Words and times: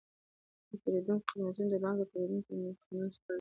د 0.69 0.71
پیرودونکو 0.81 1.25
خدمتونه 1.31 1.67
د 1.71 1.75
بانک 1.83 1.97
او 2.01 2.09
پیرودونکي 2.11 2.47
ترمنځ 2.83 3.13
پل 3.21 3.23
دی۔ 3.25 3.29